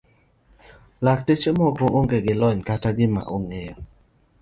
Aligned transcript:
Lakteche 1.05 1.49
moko 1.57 1.85
onge 1.99 2.17
gi 2.25 2.33
lony 2.41 2.59
kata 2.67 2.89
gima 2.97 3.21
ong'eyo. 3.35 3.75